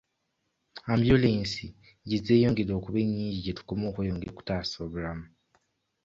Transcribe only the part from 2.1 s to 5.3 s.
zeeyongera okuba ennyingi gye tukoma okweyongera okutaasa obulamu.